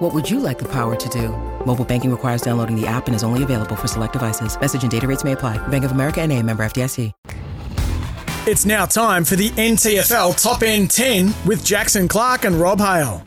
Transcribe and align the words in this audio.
What 0.00 0.14
would 0.14 0.30
you 0.30 0.40
like 0.40 0.58
the 0.58 0.68
power 0.68 0.96
to 0.96 1.08
do? 1.10 1.28
Mobile 1.66 1.84
banking 1.84 2.10
requires 2.10 2.40
downloading 2.40 2.74
the 2.74 2.86
app 2.86 3.06
and 3.06 3.14
is 3.14 3.22
only 3.22 3.42
available 3.42 3.76
for 3.76 3.86
select 3.86 4.14
devices. 4.14 4.58
Message 4.58 4.80
and 4.80 4.90
data 4.90 5.06
rates 5.06 5.24
may 5.24 5.32
apply. 5.32 5.58
Bank 5.68 5.84
of 5.84 5.92
America 5.92 6.22
and 6.22 6.32
a 6.32 6.42
member 6.42 6.62
FDIC. 6.62 7.12
It's 8.46 8.64
now 8.64 8.86
time 8.86 9.24
for 9.24 9.36
the 9.36 9.50
NTFL 9.50 10.42
Top 10.42 10.62
End 10.62 10.90
10 10.90 11.34
with 11.44 11.62
Jackson 11.62 12.08
Clark 12.08 12.46
and 12.46 12.56
Rob 12.56 12.80
Hale. 12.80 13.22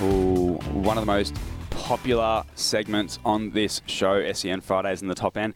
Ooh, 0.00 0.60
one 0.74 0.96
of 0.96 1.02
the 1.02 1.12
most 1.12 1.36
popular 1.70 2.44
segments 2.54 3.18
on 3.24 3.50
this 3.50 3.82
show, 3.86 4.32
SEN 4.32 4.60
Fridays 4.60 5.02
in 5.02 5.08
the 5.08 5.16
top 5.16 5.36
end. 5.36 5.54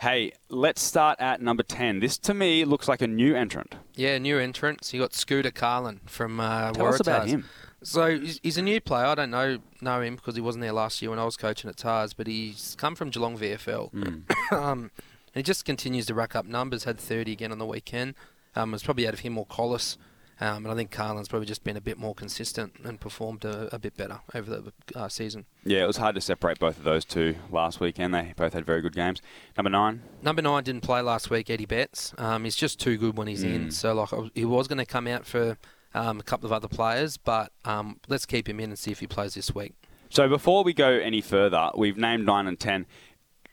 Hey, 0.00 0.32
let's 0.48 0.80
start 0.80 1.20
at 1.20 1.42
number 1.42 1.62
10. 1.62 2.00
This 2.00 2.16
to 2.20 2.32
me 2.32 2.64
looks 2.64 2.88
like 2.88 3.02
a 3.02 3.06
new 3.06 3.36
entrant. 3.36 3.74
Yeah, 3.94 4.16
new 4.16 4.38
entrant. 4.38 4.82
So 4.82 4.96
you 4.96 5.02
got 5.02 5.12
Scooter 5.12 5.50
Carlin 5.50 6.00
from 6.06 6.40
uh, 6.40 6.72
Tell 6.72 6.86
us 6.86 7.00
about 7.00 7.28
him. 7.28 7.44
So 7.82 8.18
he's, 8.18 8.56
a 8.56 8.62
new 8.62 8.80
player. 8.80 9.04
I 9.04 9.14
don't 9.14 9.30
know 9.30 9.58
know 9.82 10.00
him 10.00 10.16
because 10.16 10.36
he 10.36 10.40
wasn't 10.40 10.62
there 10.62 10.72
last 10.72 11.02
year 11.02 11.10
when 11.10 11.18
I 11.18 11.26
was 11.26 11.36
coaching 11.36 11.68
at 11.68 11.76
Tars, 11.76 12.14
but 12.14 12.26
he's 12.26 12.74
come 12.78 12.94
from 12.94 13.10
Geelong 13.10 13.36
VFL. 13.36 13.90
Hmm. 13.90 14.54
um, 14.54 14.90
and 15.34 15.34
he 15.34 15.42
just 15.42 15.66
continues 15.66 16.06
to 16.06 16.14
rack 16.14 16.34
up 16.34 16.46
numbers. 16.46 16.84
Had 16.84 16.98
30 16.98 17.32
again 17.32 17.52
on 17.52 17.58
the 17.58 17.66
weekend. 17.66 18.14
Um, 18.56 18.70
it 18.70 18.76
was 18.76 18.82
probably 18.82 19.06
out 19.06 19.12
of 19.12 19.20
him 19.20 19.36
or 19.36 19.44
Collis. 19.44 19.98
Um, 20.40 20.64
and 20.64 20.68
I 20.68 20.74
think 20.74 20.90
Carlin's 20.90 21.28
probably 21.28 21.46
just 21.46 21.64
been 21.64 21.76
a 21.76 21.80
bit 21.82 21.98
more 21.98 22.14
consistent 22.14 22.72
and 22.82 22.98
performed 22.98 23.44
a, 23.44 23.74
a 23.74 23.78
bit 23.78 23.96
better 23.96 24.20
over 24.34 24.50
the 24.50 24.72
uh, 24.98 25.08
season. 25.08 25.44
Yeah, 25.64 25.84
it 25.84 25.86
was 25.86 25.98
hard 25.98 26.14
to 26.14 26.20
separate 26.22 26.58
both 26.58 26.78
of 26.78 26.84
those 26.84 27.04
two 27.04 27.36
last 27.50 27.78
weekend. 27.78 28.14
They 28.14 28.32
both 28.36 28.54
had 28.54 28.64
very 28.64 28.80
good 28.80 28.94
games. 28.94 29.20
Number 29.56 29.68
nine, 29.70 30.02
Number 30.22 30.40
nine 30.40 30.64
didn't 30.64 30.82
play 30.82 31.02
last 31.02 31.28
week, 31.28 31.50
Eddie 31.50 31.66
Betts. 31.66 32.14
Um, 32.16 32.44
he's 32.44 32.56
just 32.56 32.80
too 32.80 32.96
good 32.96 33.18
when 33.18 33.28
he's 33.28 33.42
in. 33.42 33.70
So 33.70 33.92
like 33.92 34.08
he 34.34 34.46
was 34.46 34.66
going 34.66 34.78
to 34.78 34.86
come 34.86 35.06
out 35.06 35.26
for 35.26 35.58
um, 35.92 36.20
a 36.20 36.22
couple 36.22 36.46
of 36.46 36.52
other 36.52 36.68
players, 36.68 37.18
but 37.18 37.52
um, 37.64 38.00
let's 38.08 38.24
keep 38.24 38.48
him 38.48 38.60
in 38.60 38.70
and 38.70 38.78
see 38.78 38.90
if 38.90 39.00
he 39.00 39.06
plays 39.06 39.34
this 39.34 39.54
week. 39.54 39.74
So 40.08 40.28
before 40.28 40.64
we 40.64 40.72
go 40.72 40.88
any 40.88 41.20
further, 41.20 41.70
we've 41.76 41.96
named 41.96 42.26
nine 42.26 42.46
and 42.46 42.58
ten. 42.58 42.86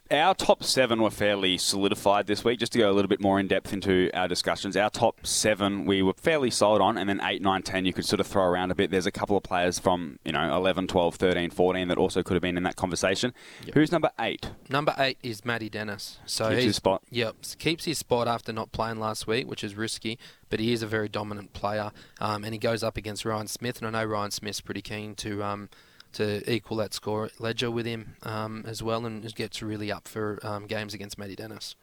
Our 0.09 0.33
top 0.33 0.63
seven 0.63 1.02
were 1.02 1.09
fairly 1.09 1.58
solidified 1.58 2.27
this 2.27 2.44
week. 2.44 2.59
Just 2.59 2.72
to 2.73 2.80
go 2.80 2.89
a 2.89 2.94
little 2.94 3.09
bit 3.09 3.19
more 3.19 3.39
in 3.39 3.47
depth 3.47 3.73
into 3.73 4.09
our 4.13 4.27
discussions, 4.27 4.77
our 4.77 4.89
top 4.89 5.25
seven 5.27 5.86
we 5.86 6.02
were 6.02 6.13
fairly 6.13 6.50
sold 6.50 6.81
on, 6.81 6.97
and 6.97 7.09
then 7.09 7.19
eight, 7.23 7.41
nine, 7.41 7.61
ten 7.61 7.86
you 7.86 7.94
could 7.94 8.05
sort 8.05 8.19
of 8.19 8.28
throw 8.28 8.44
around 8.44 8.72
a 8.72 8.75
bit. 8.75 8.89
There's 8.89 9.05
a 9.05 9.11
couple 9.11 9.35
of 9.35 9.44
players 9.44 9.80
from 9.80 10.19
you 10.23 10.31
know 10.31 10.55
11, 10.55 10.88
12, 10.88 11.16
13, 11.16 11.50
14 11.50 11.88
that 11.89 11.97
also 11.97 12.23
could 12.23 12.35
have 12.35 12.41
been 12.41 12.58
in 12.58 12.63
that 12.63 12.75
conversation. 12.75 13.33
Who's 13.73 13.91
number 13.91 14.11
eight? 14.19 14.52
Number 14.69 14.95
eight 14.97 15.17
is 15.23 15.44
Matty 15.44 15.69
Dennis. 15.69 16.19
So 16.25 16.50
Keeps 16.50 16.63
his 16.63 16.75
spot. 16.78 17.03
Yep, 17.09 17.35
keeps 17.59 17.85
his 17.85 17.97
spot 17.97 18.28
after 18.28 18.53
not 18.53 18.72
playing 18.72 19.00
last 19.00 19.28
week, 19.28 19.47
which 19.47 19.63
is 19.63 19.75
risky. 19.75 20.17
But 20.50 20.61
he 20.61 20.72
is 20.72 20.81
a 20.81 20.88
very 20.88 21.09
dominant 21.09 21.52
player, 21.52 21.91
um, 22.22 22.45
and 22.45 22.53
he 22.53 22.58
goes 22.58 22.81
up 22.81 22.95
against 22.95 23.25
Ryan 23.25 23.47
Smith, 23.47 23.81
and 23.81 23.88
I 23.88 24.02
know 24.02 24.09
Ryan 24.09 24.31
Smith's 24.31 24.61
pretty 24.61 24.81
keen 24.81 25.13
to 25.16 25.44
um, 25.44 25.69
to 26.17 26.51
equal 26.51 26.77
that 26.77 26.93
score 26.93 27.29
ledger 27.39 27.69
with 27.69 27.85
him 27.85 28.15
um, 28.23 28.63
as 28.67 28.81
well, 28.81 29.05
and 29.05 29.33
gets 29.35 29.61
really 29.61 29.91
up 29.91 30.07
for 30.07 30.39
um, 30.43 30.65
games 30.65 30.93
against 30.93 31.17
Matty 31.17 31.35
Dennis. 31.35 31.75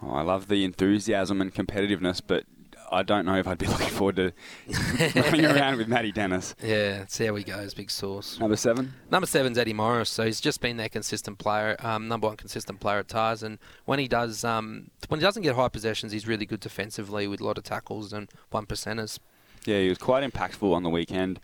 Oh, 0.00 0.12
I 0.12 0.22
love 0.22 0.48
the 0.48 0.64
enthusiasm 0.64 1.40
and 1.40 1.52
competitiveness, 1.52 2.20
but 2.24 2.44
I 2.92 3.02
don't 3.02 3.26
know 3.26 3.36
if 3.36 3.48
I'd 3.48 3.58
be 3.58 3.66
looking 3.74 3.88
forward 3.88 4.16
to 4.16 4.32
running 5.20 5.46
around 5.46 5.78
with 5.78 5.88
Matty 5.88 6.12
Dennis. 6.12 6.54
Yeah, 6.62 7.06
see 7.08 7.26
how 7.26 7.34
he 7.34 7.42
goes. 7.42 7.74
Big 7.74 7.90
source. 7.90 8.38
Number 8.38 8.56
seven. 8.56 8.94
Number 9.10 9.26
seven's 9.26 9.58
Eddie 9.58 9.72
Morris, 9.72 10.10
so 10.10 10.24
he's 10.24 10.40
just 10.40 10.60
been 10.60 10.76
their 10.76 10.88
consistent 10.88 11.38
player, 11.38 11.76
um, 11.80 12.06
number 12.06 12.28
one 12.28 12.36
consistent 12.36 12.78
player 12.78 12.98
at 12.98 13.08
Tars, 13.08 13.42
and 13.42 13.58
when 13.84 13.98
he 13.98 14.06
does, 14.06 14.44
um, 14.44 14.90
when 15.08 15.18
he 15.18 15.24
doesn't 15.24 15.42
get 15.42 15.56
high 15.56 15.68
possessions, 15.68 16.12
he's 16.12 16.28
really 16.28 16.46
good 16.46 16.60
defensively 16.60 17.26
with 17.26 17.40
a 17.40 17.44
lot 17.44 17.58
of 17.58 17.64
tackles 17.64 18.12
and 18.12 18.30
one 18.50 18.66
percenters. 18.66 19.18
Yeah, 19.64 19.80
he 19.80 19.88
was 19.88 19.98
quite 19.98 20.28
impactful 20.28 20.72
on 20.72 20.82
the 20.82 20.90
weekend 20.90 21.40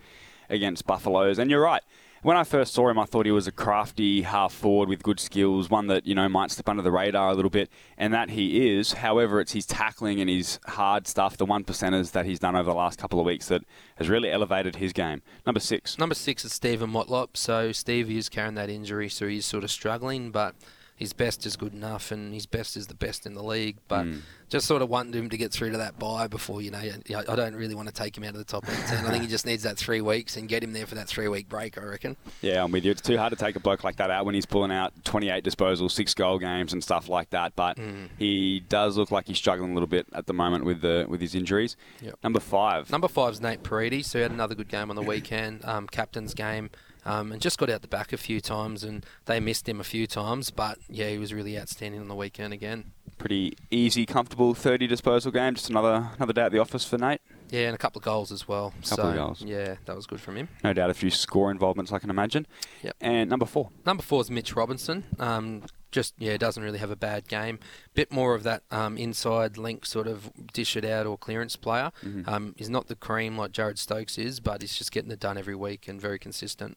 against 0.48 0.86
Buffaloes. 0.86 1.38
And 1.38 1.50
you're 1.50 1.62
right. 1.62 1.82
When 2.22 2.36
I 2.36 2.42
first 2.44 2.74
saw 2.74 2.88
him, 2.88 2.98
I 2.98 3.04
thought 3.04 3.26
he 3.26 3.32
was 3.32 3.46
a 3.46 3.52
crafty 3.52 4.22
half 4.22 4.52
forward 4.52 4.88
with 4.88 5.02
good 5.04 5.20
skills, 5.20 5.70
one 5.70 5.86
that, 5.86 6.04
you 6.06 6.14
know, 6.14 6.28
might 6.28 6.50
slip 6.50 6.68
under 6.68 6.82
the 6.82 6.90
radar 6.90 7.30
a 7.30 7.34
little 7.34 7.50
bit, 7.50 7.70
and 7.96 8.12
that 8.12 8.30
he 8.30 8.76
is. 8.76 8.94
However, 8.94 9.40
it's 9.40 9.52
his 9.52 9.66
tackling 9.66 10.20
and 10.20 10.28
his 10.28 10.58
hard 10.66 11.06
stuff, 11.06 11.36
the 11.36 11.46
one 11.46 11.62
percenters 11.62 12.10
that 12.12 12.26
he's 12.26 12.40
done 12.40 12.56
over 12.56 12.70
the 12.70 12.76
last 12.76 12.98
couple 12.98 13.20
of 13.20 13.26
weeks 13.26 13.46
that 13.48 13.62
has 13.96 14.08
really 14.08 14.30
elevated 14.30 14.76
his 14.76 14.92
game. 14.92 15.22
Number 15.46 15.60
six. 15.60 15.96
Number 15.96 16.14
six 16.16 16.44
is 16.44 16.52
Stephen 16.52 16.90
Motlop, 16.90 17.36
so 17.36 17.70
Steve 17.70 18.10
is 18.10 18.28
carrying 18.28 18.54
that 18.56 18.68
injury, 18.68 19.08
so 19.08 19.28
he's 19.28 19.46
sort 19.46 19.62
of 19.62 19.70
struggling, 19.70 20.30
but 20.32 20.56
his 20.96 21.12
best 21.12 21.46
is 21.46 21.54
good 21.56 21.72
enough, 21.72 22.10
and 22.10 22.34
his 22.34 22.46
best 22.46 22.76
is 22.76 22.88
the 22.88 22.94
best 22.94 23.26
in 23.26 23.34
the 23.34 23.44
league. 23.44 23.76
But 23.86 24.04
Hmm. 24.06 24.18
Just 24.48 24.66
sort 24.66 24.80
of 24.80 24.88
wanting 24.88 25.12
him 25.12 25.28
to 25.30 25.36
get 25.36 25.52
through 25.52 25.72
to 25.72 25.78
that 25.78 25.98
bye 25.98 26.26
before, 26.26 26.62
you 26.62 26.70
know, 26.70 26.78
I 26.78 27.34
don't 27.36 27.54
really 27.54 27.74
want 27.74 27.88
to 27.88 27.94
take 27.94 28.16
him 28.16 28.24
out 28.24 28.30
of 28.30 28.38
the 28.38 28.44
top 28.44 28.64
10. 28.64 29.04
I 29.04 29.10
think 29.10 29.22
he 29.22 29.28
just 29.36 29.44
needs 29.44 29.64
that 29.64 29.76
three 29.76 30.00
weeks 30.00 30.36
and 30.38 30.48
get 30.48 30.62
him 30.64 30.72
there 30.72 30.86
for 30.86 30.94
that 30.94 31.06
three 31.06 31.28
week 31.28 31.48
break, 31.48 31.76
I 31.76 31.82
reckon. 31.82 32.16
Yeah, 32.40 32.64
I'm 32.64 32.72
with 32.72 32.84
you. 32.84 32.90
It's 32.90 33.02
too 33.02 33.18
hard 33.18 33.30
to 33.30 33.36
take 33.36 33.56
a 33.56 33.60
bloke 33.60 33.84
like 33.84 33.96
that 33.96 34.10
out 34.10 34.24
when 34.24 34.34
he's 34.34 34.46
pulling 34.46 34.72
out 34.72 34.92
28 35.04 35.44
disposals, 35.44 35.90
six 35.90 36.14
goal 36.14 36.38
games, 36.38 36.72
and 36.72 36.82
stuff 36.82 37.08
like 37.08 37.30
that. 37.30 37.54
But 37.56 37.76
Mm. 37.76 38.08
he 38.18 38.60
does 38.60 38.96
look 38.96 39.10
like 39.10 39.26
he's 39.26 39.36
struggling 39.38 39.70
a 39.72 39.74
little 39.74 39.86
bit 39.86 40.06
at 40.14 40.26
the 40.26 40.32
moment 40.34 40.64
with 40.64 40.80
the 40.80 41.04
with 41.08 41.20
his 41.20 41.34
injuries. 41.34 41.76
Yep. 42.00 42.14
Number 42.24 42.40
five. 42.40 42.90
Number 42.90 43.08
five's 43.08 43.40
Nate 43.40 43.62
Paredes, 43.62 44.06
so 44.10 44.18
he 44.18 44.22
had 44.22 44.32
another 44.32 44.54
good 44.54 44.68
game 44.68 44.88
on 44.90 44.96
the 44.96 45.02
weekend, 45.02 45.62
um, 45.64 45.86
captain's 45.86 46.32
game, 46.34 46.70
um, 47.04 47.32
and 47.32 47.40
just 47.42 47.58
got 47.58 47.68
out 47.70 47.82
the 47.82 47.88
back 47.88 48.12
a 48.12 48.16
few 48.16 48.40
times, 48.40 48.82
and 48.82 49.04
they 49.26 49.40
missed 49.40 49.68
him 49.68 49.78
a 49.80 49.84
few 49.84 50.06
times, 50.06 50.50
but 50.50 50.78
yeah, 50.88 51.08
he 51.08 51.18
was 51.18 51.32
really 51.34 51.58
outstanding 51.58 52.00
on 52.00 52.08
the 52.08 52.14
weekend 52.14 52.52
again. 52.52 52.92
Pretty 53.18 53.56
easy, 53.70 54.06
comfortable 54.06 54.54
30 54.54 54.86
disposal 54.86 55.32
game. 55.32 55.54
Just 55.54 55.70
another 55.70 56.10
another 56.16 56.32
day 56.32 56.42
at 56.42 56.52
the 56.52 56.58
office 56.58 56.84
for 56.84 56.98
Nate. 56.98 57.20
Yeah, 57.50 57.66
and 57.66 57.74
a 57.74 57.78
couple 57.78 57.98
of 57.98 58.04
goals 58.04 58.30
as 58.30 58.46
well. 58.46 58.72
Couple 58.82 58.96
so, 58.96 59.08
of 59.08 59.14
goals. 59.14 59.42
Yeah, 59.42 59.76
that 59.86 59.96
was 59.96 60.06
good 60.06 60.20
from 60.20 60.36
him. 60.36 60.48
No 60.62 60.72
doubt 60.72 60.90
a 60.90 60.94
few 60.94 61.10
score 61.10 61.50
involvements, 61.50 61.92
I 61.92 61.98
can 61.98 62.10
imagine. 62.10 62.46
Yep. 62.82 62.96
And 63.00 63.30
number 63.30 63.46
four. 63.46 63.70
Number 63.84 64.02
four 64.02 64.20
is 64.20 64.30
Mitch 64.30 64.54
Robinson. 64.54 65.04
Um, 65.18 65.64
just 65.90 66.14
yeah, 66.18 66.36
doesn't 66.36 66.62
really 66.62 66.78
have 66.78 66.90
a 66.90 66.96
bad 66.96 67.28
game. 67.28 67.58
Bit 67.94 68.12
more 68.12 68.34
of 68.34 68.42
that 68.42 68.62
um, 68.70 68.98
inside 68.98 69.56
link 69.56 69.86
sort 69.86 70.06
of 70.06 70.30
dish 70.52 70.76
it 70.76 70.84
out 70.84 71.06
or 71.06 71.16
clearance 71.16 71.56
player. 71.56 71.90
Mm-hmm. 72.04 72.28
Um, 72.28 72.54
he's 72.56 72.70
not 72.70 72.88
the 72.88 72.96
cream 72.96 73.36
like 73.36 73.52
Jared 73.52 73.78
Stokes 73.78 74.18
is, 74.18 74.40
but 74.40 74.60
he's 74.60 74.76
just 74.76 74.92
getting 74.92 75.10
it 75.10 75.20
done 75.20 75.38
every 75.38 75.54
week 75.54 75.88
and 75.88 76.00
very 76.00 76.18
consistent. 76.18 76.76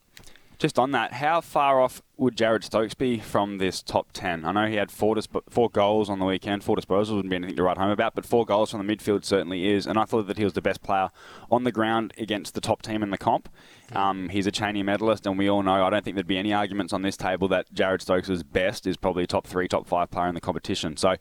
Just 0.62 0.78
on 0.78 0.92
that, 0.92 1.14
how 1.14 1.42
far 1.42 1.82
off 1.82 2.04
would 2.18 2.38
Jared 2.38 2.64
Stokes 2.64 2.94
be 2.94 3.18
from 3.18 3.58
this 3.58 3.82
top 3.82 4.10
10? 4.14 4.46
I 4.46 4.52
know 4.52 4.68
he 4.68 4.76
had 4.76 4.92
four, 4.92 5.16
disp- 5.16 5.50
four 5.50 5.72
goals 5.72 6.08
on 6.08 6.20
the 6.20 6.26
weekend. 6.26 6.64
Four 6.64 6.76
disposals 6.76 7.16
wouldn't 7.16 7.32
be 7.32 7.36
anything 7.36 7.56
to 7.56 7.64
write 7.64 7.80
home 7.80 7.90
about, 7.90 8.14
but 8.14 8.28
four 8.28 8.46
goals 8.46 8.70
from 8.70 8.86
the 8.86 8.96
midfield 8.96 9.26
certainly 9.26 9.70
is. 9.70 9.88
And 9.88 9.98
I 9.98 10.06
thought 10.06 10.28
that 10.28 10.38
he 10.38 10.44
was 10.44 10.54
the 10.54 10.62
best 10.62 10.84
player 10.84 11.10
on 11.50 11.64
the 11.64 11.72
ground 11.72 12.14
against 12.16 12.54
the 12.54 12.62
top 12.62 12.84
team 12.84 13.02
in 13.02 13.10
the 13.10 13.18
comp. 13.18 13.50
Um, 13.94 14.30
he's 14.30 14.46
a 14.46 14.52
Chaney 14.52 14.84
medalist, 14.84 15.26
and 15.26 15.36
we 15.36 15.50
all 15.50 15.64
know, 15.64 15.84
I 15.84 15.90
don't 15.90 16.06
think 16.06 16.16
there'd 16.16 16.28
be 16.28 16.38
any 16.38 16.54
arguments 16.54 16.94
on 16.94 17.02
this 17.02 17.18
table 17.18 17.48
that 17.48 17.74
Jared 17.74 18.04
Stokes' 18.04 18.44
best 18.44 18.86
is 18.86 18.98
probably 18.98 19.24
a 19.24 19.28
top 19.28 19.48
three, 19.48 19.68
top 19.68 19.88
five 19.88 20.12
player 20.12 20.28
in 20.28 20.36
the 20.36 20.42
competition. 20.42 20.96
So 20.96 21.16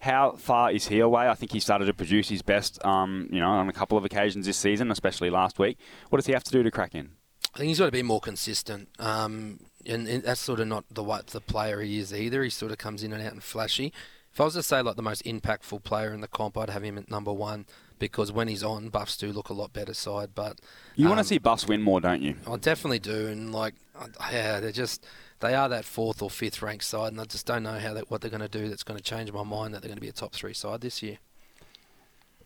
how 0.00 0.32
far 0.32 0.70
is 0.70 0.88
he 0.88 1.00
away? 1.00 1.30
I 1.30 1.34
think 1.34 1.52
he 1.52 1.60
started 1.60 1.86
to 1.86 1.94
produce 1.94 2.28
his 2.28 2.42
best, 2.42 2.84
um, 2.84 3.26
you 3.32 3.40
know, 3.40 3.48
on 3.48 3.70
a 3.70 3.72
couple 3.72 3.96
of 3.96 4.04
occasions 4.04 4.44
this 4.44 4.58
season, 4.58 4.90
especially 4.90 5.30
last 5.30 5.58
week. 5.58 5.78
What 6.10 6.18
does 6.18 6.26
he 6.26 6.34
have 6.34 6.44
to 6.44 6.52
do 6.52 6.62
to 6.62 6.70
crack 6.70 6.94
in? 6.94 7.12
I 7.54 7.58
think 7.58 7.68
he's 7.68 7.78
got 7.78 7.86
to 7.86 7.92
be 7.92 8.02
more 8.02 8.20
consistent. 8.20 8.88
Um, 8.98 9.60
and, 9.86 10.08
and 10.08 10.22
that's 10.22 10.40
sort 10.40 10.60
of 10.60 10.68
not 10.68 10.84
the 10.90 11.02
what 11.02 11.28
the 11.28 11.40
player 11.40 11.80
he 11.80 11.98
is 11.98 12.14
either. 12.14 12.42
He 12.42 12.50
sort 12.50 12.72
of 12.72 12.78
comes 12.78 13.02
in 13.02 13.12
and 13.12 13.22
out 13.22 13.32
and 13.32 13.42
flashy. 13.42 13.92
If 14.32 14.40
I 14.40 14.44
was 14.44 14.54
to 14.54 14.62
say 14.62 14.80
like 14.80 14.96
the 14.96 15.02
most 15.02 15.24
impactful 15.24 15.84
player 15.84 16.14
in 16.14 16.22
the 16.22 16.28
comp, 16.28 16.56
I'd 16.56 16.70
have 16.70 16.82
him 16.82 16.96
at 16.96 17.10
number 17.10 17.32
one 17.32 17.66
because 17.98 18.32
when 18.32 18.48
he's 18.48 18.64
on, 18.64 18.88
Buffs 18.88 19.16
do 19.16 19.30
look 19.30 19.50
a 19.50 19.52
lot 19.52 19.72
better 19.72 19.92
side. 19.92 20.30
But 20.34 20.60
You 20.96 21.06
want 21.06 21.18
to 21.18 21.20
um, 21.20 21.26
see 21.26 21.38
Buffs 21.38 21.68
win 21.68 21.82
more, 21.82 22.00
don't 22.00 22.22
you? 22.22 22.36
I 22.50 22.56
definitely 22.56 22.98
do, 22.98 23.26
and 23.26 23.52
like, 23.52 23.74
yeah, 24.32 24.60
they're 24.60 24.72
just 24.72 25.06
they 25.40 25.54
are 25.54 25.68
that 25.68 25.84
fourth 25.84 26.22
or 26.22 26.30
fifth 26.30 26.62
ranked 26.62 26.84
side, 26.84 27.12
and 27.12 27.20
I 27.20 27.24
just 27.24 27.46
don't 27.46 27.62
know 27.62 27.78
how 27.78 27.92
that 27.94 28.10
what 28.10 28.22
they're 28.22 28.30
going 28.30 28.40
to 28.40 28.48
do 28.48 28.68
that's 28.68 28.82
going 28.82 28.96
to 28.98 29.04
change 29.04 29.30
my 29.32 29.44
mind 29.44 29.74
that 29.74 29.82
they're 29.82 29.88
going 29.88 29.98
to 29.98 30.02
be 30.02 30.08
a 30.08 30.12
top 30.12 30.32
three 30.32 30.54
side 30.54 30.80
this 30.80 31.02
year. 31.02 31.18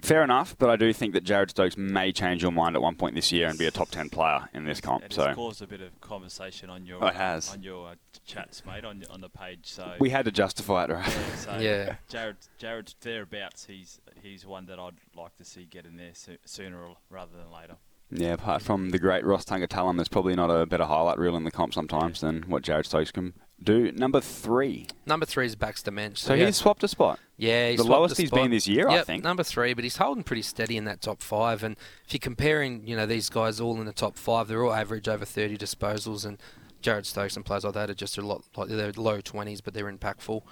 Fair 0.00 0.22
enough, 0.22 0.56
but 0.58 0.68
I 0.70 0.76
do 0.76 0.92
think 0.92 1.14
that 1.14 1.24
Jared 1.24 1.50
Stokes 1.50 1.76
may 1.76 2.12
change 2.12 2.42
your 2.42 2.52
mind 2.52 2.76
at 2.76 2.82
one 2.82 2.94
point 2.96 3.14
this 3.14 3.32
year 3.32 3.48
and 3.48 3.58
be 3.58 3.66
a 3.66 3.70
top 3.70 3.90
ten 3.90 4.08
player 4.10 4.48
in 4.54 4.64
this 4.64 4.80
comp. 4.80 5.04
It 5.04 5.12
So 5.12 5.26
has 5.26 5.34
caused 5.36 5.62
a 5.62 5.66
bit 5.66 5.80
of 5.80 6.00
conversation 6.00 6.70
on 6.70 6.86
your 6.86 7.02
Oh, 7.02 7.08
it 7.08 7.14
has. 7.14 7.52
on 7.52 7.62
your 7.62 7.88
uh, 7.88 7.94
chats, 8.26 8.64
mate, 8.66 8.84
on 8.84 9.02
on 9.10 9.20
the 9.20 9.28
page. 9.28 9.60
So 9.64 9.94
we 9.98 10.10
had 10.10 10.24
to 10.26 10.30
justify 10.32 10.84
it, 10.84 10.90
right? 10.90 11.06
yeah, 11.06 11.34
so 11.36 11.58
Yeah. 11.58 11.94
Jared 12.08 12.36
Jared 12.58 12.94
thereabouts. 13.00 13.66
He's 13.66 14.00
he's 14.22 14.44
one 14.46 14.66
that 14.66 14.78
I'd 14.78 14.94
like 15.16 15.36
to 15.36 15.44
see 15.44 15.64
get 15.64 15.86
in 15.86 15.96
there 15.96 16.10
so, 16.14 16.32
sooner 16.44 16.78
rather 17.10 17.36
than 17.36 17.50
later. 17.50 17.76
Yeah, 18.10 18.34
apart 18.34 18.62
from 18.62 18.90
the 18.90 19.00
great 19.00 19.24
Ross 19.24 19.44
Tungatalum, 19.44 19.96
there's 19.96 20.06
probably 20.08 20.36
not 20.36 20.48
a 20.48 20.64
better 20.64 20.84
highlight 20.84 21.18
reel 21.18 21.34
in 21.36 21.42
the 21.42 21.50
comp 21.50 21.74
sometimes 21.74 22.20
than 22.20 22.42
what 22.42 22.62
Jared 22.62 22.86
Stokes 22.86 23.10
can 23.10 23.32
do. 23.62 23.92
Number 23.92 24.20
three. 24.20 24.86
Number 25.06 25.26
three 25.26 25.46
is 25.46 25.56
Baxter 25.56 25.90
Mensch. 25.90 26.20
So 26.20 26.34
yeah. 26.34 26.46
he's 26.46 26.56
swapped 26.56 26.82
a 26.84 26.88
spot. 26.88 27.18
Yeah, 27.36 27.70
he's 27.70 27.78
swapped 27.78 27.88
The 27.88 27.92
lowest 27.92 28.16
he's 28.18 28.30
been 28.30 28.50
this 28.50 28.68
year, 28.68 28.88
I 28.88 29.02
think. 29.02 29.24
number 29.24 29.42
three, 29.42 29.74
but 29.74 29.84
he's 29.84 29.96
holding 29.96 30.24
pretty 30.24 30.42
steady 30.42 30.76
in 30.76 30.84
that 30.84 31.00
top 31.00 31.22
five. 31.22 31.62
And 31.62 31.76
if 32.06 32.12
you're 32.12 32.18
comparing, 32.18 32.86
you 32.86 32.96
know, 32.96 33.06
these 33.06 33.28
guys 33.28 33.60
all 33.60 33.78
in 33.80 33.86
the 33.86 33.92
top 33.92 34.16
five, 34.16 34.48
they're 34.48 34.64
all 34.64 34.72
average 34.72 35.08
over 35.08 35.24
30 35.24 35.56
disposals, 35.56 36.24
and 36.24 36.38
Jared 36.82 37.06
Stokes 37.06 37.36
and 37.36 37.44
players 37.44 37.64
like 37.64 37.74
that 37.74 37.90
are 37.90 37.94
just 37.94 38.18
a 38.18 38.22
lot 38.22 38.44
like 38.56 38.68
they're 38.68 38.92
low 38.92 39.20
20s, 39.20 39.60
but 39.62 39.74
they're 39.74 39.90
impactful. 39.90 40.42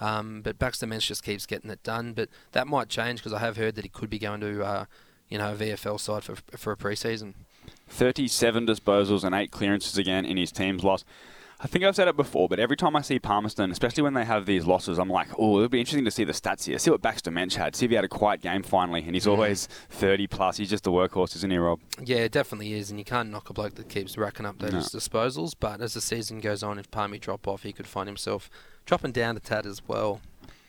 Um, 0.00 0.42
but 0.42 0.58
Baxter 0.58 0.86
Mensch 0.86 1.06
just 1.06 1.22
keeps 1.22 1.46
getting 1.46 1.70
it 1.70 1.82
done. 1.82 2.12
But 2.12 2.28
that 2.52 2.66
might 2.66 2.88
change 2.88 3.20
because 3.20 3.32
I 3.32 3.38
have 3.38 3.56
heard 3.56 3.74
that 3.76 3.84
he 3.84 3.88
could 3.88 4.10
be 4.10 4.18
going 4.18 4.40
to, 4.40 4.64
uh, 4.64 4.84
you 5.28 5.38
know, 5.38 5.52
a 5.52 5.56
VFL 5.56 6.00
side 6.00 6.24
for 6.24 6.36
for 6.56 6.72
a 6.72 6.76
preseason. 6.76 7.34
37 7.88 8.66
disposals 8.66 9.22
and 9.22 9.34
8 9.34 9.50
clearances 9.50 9.98
again 9.98 10.24
in 10.24 10.36
his 10.36 10.50
team's 10.50 10.82
loss. 10.82 11.04
I 11.64 11.68
think 11.68 11.84
I've 11.84 11.94
said 11.94 12.08
it 12.08 12.16
before, 12.16 12.48
but 12.48 12.58
every 12.58 12.76
time 12.76 12.96
I 12.96 13.02
see 13.02 13.20
Palmerston, 13.20 13.70
especially 13.70 14.02
when 14.02 14.14
they 14.14 14.24
have 14.24 14.46
these 14.46 14.66
losses, 14.66 14.98
I'm 14.98 15.08
like, 15.08 15.28
oh, 15.38 15.58
it'll 15.58 15.68
be 15.68 15.78
interesting 15.78 16.04
to 16.04 16.10
see 16.10 16.24
the 16.24 16.32
stats 16.32 16.64
here. 16.64 16.76
See 16.76 16.90
what 16.90 17.02
Baxter 17.02 17.30
Mensch 17.30 17.54
had. 17.54 17.76
See 17.76 17.84
if 17.84 17.90
he 17.90 17.94
had 17.94 18.04
a 18.04 18.08
quiet 18.08 18.40
game 18.40 18.64
finally. 18.64 19.04
And 19.04 19.14
he's 19.14 19.28
always 19.28 19.68
30 19.90 20.26
plus. 20.26 20.56
He's 20.56 20.70
just 20.70 20.88
a 20.88 20.90
workhorse, 20.90 21.36
isn't 21.36 21.50
he, 21.52 21.56
Rob? 21.56 21.78
Yeah, 22.02 22.16
it 22.18 22.32
definitely 22.32 22.72
is, 22.72 22.90
and 22.90 22.98
you 22.98 23.04
can't 23.04 23.30
knock 23.30 23.48
a 23.48 23.52
bloke 23.52 23.76
that 23.76 23.88
keeps 23.88 24.18
racking 24.18 24.44
up 24.44 24.58
those 24.58 24.72
No. 24.72 24.80
disposals. 24.80 25.54
But 25.58 25.80
as 25.80 25.94
the 25.94 26.00
season 26.00 26.40
goes 26.40 26.64
on, 26.64 26.80
if 26.80 26.90
Palmy 26.90 27.20
drop 27.20 27.46
off, 27.46 27.62
he 27.62 27.72
could 27.72 27.86
find 27.86 28.08
himself 28.08 28.50
dropping 28.84 29.12
down 29.12 29.36
a 29.36 29.40
tad 29.40 29.64
as 29.64 29.82
well. 29.86 30.20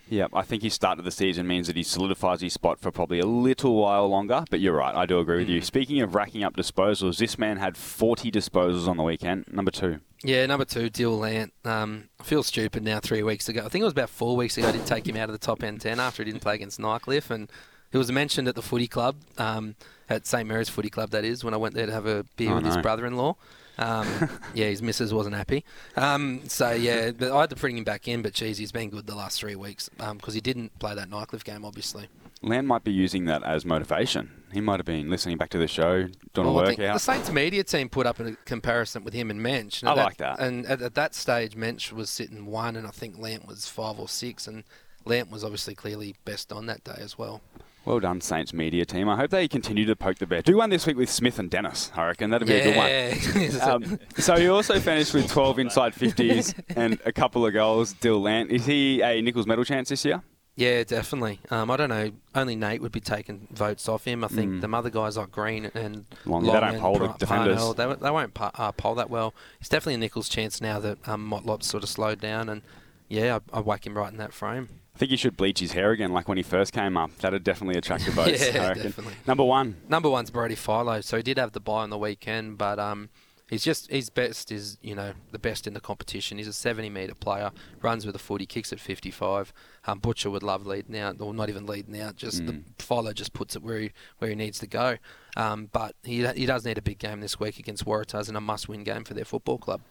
Yeah, 0.10 0.28
I 0.32 0.44
think 0.44 0.62
his 0.62 0.76
start 0.76 1.00
of 1.00 1.06
the 1.06 1.12
season 1.12 1.48
means 1.48 1.66
that 1.68 1.76
he 1.76 1.82
solidifies 1.82 2.42
his 2.42 2.54
spot 2.54 2.80
for 2.80 2.92
probably 2.92 3.20
a 3.20 3.26
little 3.26 3.76
while 3.76 4.08
longer. 4.08 4.44
But 4.52 4.60
you're 4.60 4.76
right, 4.76 4.94
I 4.94 5.08
do 5.08 5.18
agree 5.20 5.38
with 5.40 5.50
you. 5.50 5.62
Mm. 5.62 5.64
Speaking 5.64 6.02
of 6.02 6.14
racking 6.14 6.44
up 6.44 6.56
disposals, 6.56 7.18
this 7.18 7.40
man 7.40 7.58
had 7.58 7.78
40 7.78 8.30
disposals 8.30 8.88
on 8.88 8.98
the 8.98 9.04
weekend. 9.04 9.46
Number 9.52 9.72
two. 9.72 10.02
Yeah, 10.24 10.46
number 10.46 10.64
two, 10.66 10.90
Dill 10.90 11.18
Lant. 11.18 11.54
Um, 11.66 12.06
I 12.20 12.24
feel 12.24 12.44
stupid 12.44 12.82
now. 12.84 13.00
Three 13.00 13.24
weeks 13.24 13.50
ago, 13.50 13.62
I 13.66 13.70
think 13.70 13.82
it 13.82 13.86
was 13.86 13.92
about 13.94 14.10
four 14.10 14.36
weeks 14.38 14.58
ago, 14.58 14.70
I 14.70 14.72
did 14.72 14.86
take 14.86 15.08
him 15.08 15.18
out 15.18 15.30
of 15.30 15.34
the 15.34 15.46
top 15.46 15.64
end 15.64 15.82
ten 15.82 16.00
after 16.00 16.24
he 16.24 16.32
didn't 16.32 16.42
play 16.42 16.56
against 16.56 16.80
Nightcliff, 16.80 17.30
and 17.30 17.50
he 17.92 17.98
was 17.98 18.12
mentioned 18.12 18.48
at 18.48 18.56
the 18.56 18.62
footy 18.62 18.88
club, 18.88 19.18
um, 19.38 19.76
at 20.10 20.26
St 20.26 20.48
Mary's 20.48 20.70
Footy 20.70 20.90
Club. 20.90 21.10
That 21.12 21.26
is 21.26 21.44
when 21.44 21.54
I 21.54 21.58
went 21.58 21.76
there 21.76 21.86
to 21.86 21.92
have 21.92 22.06
a 22.06 22.26
beer 22.38 22.52
Oh, 22.52 22.56
with 22.56 22.66
his 22.66 22.78
brother-in-law. 22.78 23.36
Um, 23.78 24.08
yeah, 24.54 24.68
his 24.68 24.82
missus 24.82 25.14
wasn't 25.14 25.36
happy. 25.36 25.66
Um, 25.98 26.42
so 26.48 26.72
yeah, 26.72 27.12
but 27.12 27.32
I 27.32 27.42
had 27.42 27.50
to 27.50 27.56
bring 27.56 27.78
him 27.78 27.84
back 27.84 28.08
in. 28.08 28.22
But 28.22 28.34
geez, 28.34 28.58
he's 28.58 28.72
been 28.72 28.90
good 28.90 29.08
the 29.08 29.16
last 29.16 29.40
three 29.40 29.56
weeks 29.56 29.90
because 29.98 30.34
he 30.34 30.42
didn't 30.42 30.78
play 30.80 30.96
that 30.96 31.10
Nightcliff 31.10 31.44
game, 31.44 31.66
obviously. 31.66 32.08
Lant 32.44 32.68
might 32.68 32.84
be 32.84 32.92
using 32.92 33.26
that 33.26 33.44
as 33.44 33.66
motivation. 33.66 34.30
He 34.52 34.62
might 34.62 34.78
have 34.80 34.86
been 34.86 35.10
listening 35.10 35.38
back 35.38 35.50
to 35.52 35.58
the 35.58 35.68
show, 35.68 36.08
doing 36.34 36.48
Well, 36.54 36.60
a 36.60 36.64
workout. 36.70 36.94
the 36.94 37.00
Saints 37.00 37.32
media 37.32 37.64
team 37.64 37.90
put 37.90 38.06
up 38.06 38.20
a 38.20 38.34
comparison 38.46 39.04
with 39.04 39.14
him 39.14 39.32
and 39.32 39.42
Mensch. 39.42 39.82
and 39.82 39.90
I 39.90 39.94
at 39.94 39.98
like 39.98 40.18
that. 40.18 40.40
And 40.40 40.66
at, 40.68 40.82
at 40.82 40.94
that 40.96 41.16
stage, 41.16 41.56
Mensch 41.56 41.92
was 41.92 42.10
sitting 42.10 42.46
one, 42.46 42.76
and 42.76 42.86
I 42.86 42.92
think 42.92 43.18
Lant 43.18 43.48
was 43.48 43.68
five 43.68 43.98
or 44.00 44.08
six, 44.08 44.46
and 44.48 44.64
Lant 45.06 45.32
was 45.32 45.44
obviously 45.44 45.74
clearly 45.74 46.16
best 46.26 46.52
on 46.54 46.68
that 46.68 46.84
day 46.84 46.96
as 47.00 47.18
well. 47.18 47.42
Well 47.86 48.00
done, 48.00 48.22
Saints 48.22 48.54
media 48.54 48.86
team. 48.86 49.10
I 49.10 49.18
hope 49.18 49.32
they 49.32 49.48
continue 49.50 49.86
to 49.86 49.96
poke 49.96 50.18
the 50.20 50.26
bear. 50.28 50.42
Do 50.42 50.56
one 50.58 50.70
this 50.70 50.86
week 50.88 50.96
with 50.96 51.10
Smith 51.10 51.38
and 51.40 51.50
Dennis. 51.50 51.92
I 51.96 52.06
reckon 52.06 52.30
that'd 52.30 52.48
be 52.48 52.54
a 52.54 52.64
good 52.64 52.78
one. 52.78 53.44
yeah. 53.44 53.66
Um, 53.66 54.00
so 54.18 54.38
he 54.38 54.48
also 54.48 54.80
finished 54.80 55.14
with 55.14 55.30
12 55.30 55.60
inside 55.60 55.94
50s 55.94 56.54
and 56.78 56.98
a 57.06 57.12
couple 57.12 57.46
of 57.46 57.52
goals. 57.54 57.92
Dill 57.94 58.22
Lant. 58.22 58.52
Is 58.52 58.66
he 58.66 59.02
a 59.02 59.22
Nichols 59.22 59.48
medal 59.48 59.66
chance 59.66 59.90
this 59.90 60.06
year? 60.06 60.22
Yeah, 60.56 60.84
definitely. 60.84 61.40
Um, 61.50 61.72
I 61.72 61.78
don't 61.78 61.90
know. 61.90 62.12
Only 62.36 62.56
Nate 62.56 62.80
would 62.82 62.92
be 62.92 63.00
taking 63.00 63.48
votes 63.52 63.90
off 63.90 64.06
him. 64.06 64.24
I 64.24 64.28
think 64.28 64.52
Mm. 64.52 64.62
the 64.62 64.78
other 64.78 64.92
guys 64.92 65.18
like 65.18 65.32
Green 65.32 65.66
and 65.74 66.06
Long- 66.26 66.44
Long, 66.46 66.54
they 66.56 66.62
don't 66.62 66.80
poll 66.80 67.00
the 67.00 67.08
defenders. 67.14 67.58
Parnell, 67.58 67.74
they, 67.74 67.88
won't- 67.88 68.00
they 68.02 68.12
won't 68.12 68.32
uh, 68.40 68.72
poll 68.74 68.94
that 68.96 69.10
well. 69.10 69.34
It's 69.60 69.70
definitely 69.70 69.96
a 69.96 69.98
Nichols 69.98 70.30
chance 70.30 70.62
now 70.62 70.80
that 70.80 71.08
um, 71.10 71.28
Motlop's 71.28 71.66
sort 71.66 71.82
of 71.82 71.90
slowed 71.90 72.22
down, 72.22 72.50
and 72.50 72.62
yeah, 73.10 73.40
I, 73.52 73.58
I 73.58 73.62
whack 73.62 73.88
him 73.88 73.98
right 73.98 74.12
in 74.12 74.18
that 74.20 74.32
frame. 74.32 74.70
I 74.96 75.00
think 75.00 75.10
he 75.10 75.18
should 75.18 75.36
bleach 75.36 75.60
his 75.60 75.72
hair 75.72 75.90
again, 75.90 76.14
like 76.14 76.28
when 76.28 76.38
he 76.38 76.44
first 76.44 76.72
came 76.72 76.98
up. 76.98 77.18
That'd 77.18 77.44
definitely 77.44 77.80
attract 77.80 78.06
the 78.06 78.12
votes. 78.22 78.54
Yeah, 78.54 78.70
I 78.70 78.74
definitely. 78.76 79.16
Number 79.26 79.44
one. 79.44 79.78
Number 79.90 80.08
one's 80.08 80.30
Brody 80.30 80.54
Filo, 80.54 81.02
so 81.02 81.18
he 81.18 81.24
did 81.24 81.40
have 81.40 81.54
the 81.54 81.60
buy 81.60 81.82
on 81.82 81.90
the 81.90 81.98
weekend, 81.98 82.60
but 82.60 82.78
um, 82.78 83.10
he's 83.54 83.64
just 83.64 83.90
his 83.90 84.10
best 84.10 84.52
is 84.52 84.78
you 84.82 84.96
know 84.96 85.14
the 85.32 85.40
best 85.40 85.66
in 85.66 85.74
the 85.74 85.80
competition. 85.80 86.38
He's 86.38 86.48
a 86.48 86.54
70 86.54 86.90
metre 86.90 87.16
player, 87.16 87.52
runs 87.82 88.06
with 88.06 88.16
a 88.16 88.20
foot, 88.20 88.42
he 88.42 88.48
kicks 88.48 88.74
at 88.74 88.80
55. 88.80 89.54
Um, 89.86 90.00
Butcher 90.00 90.30
would 90.30 90.44
love 90.44 90.66
leading 90.66 90.98
out, 90.98 91.22
or 91.22 91.34
not 91.34 91.50
even 91.50 91.66
leading 91.66 92.00
out. 92.00 92.16
Just 92.16 92.46
the 92.46 92.62
Filo 92.80 93.14
just 93.14 93.34
puts 93.34 93.56
it 93.56 93.64
where 93.64 93.80
he 93.80 93.92
where 94.18 94.30
he 94.30 94.36
needs 94.36 94.60
to 94.60 94.68
go. 94.68 94.98
Um, 95.38 95.70
but 95.72 95.96
he 96.04 96.26
he 96.28 96.46
does 96.46 96.66
need 96.66 96.78
a 96.78 96.82
big 96.82 97.00
game 97.00 97.22
this 97.22 97.40
week 97.40 97.60
against 97.60 97.86
Waratahs 97.86 98.28
and 98.28 98.36
a 98.36 98.42
must-win 98.42 98.84
game 98.84 99.04
for 99.04 99.14
their 99.14 99.26
football 99.26 99.58
club. 99.58 99.82